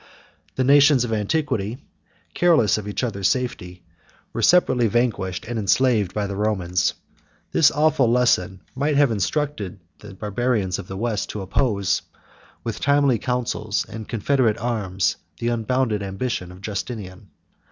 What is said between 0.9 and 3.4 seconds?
of antiquity, careless of each other's